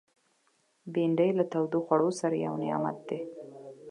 [0.93, 3.19] بېنډۍ له تودو خوړو سره یو نعمت دی